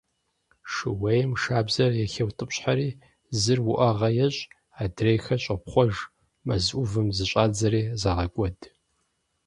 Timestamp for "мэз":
6.45-6.65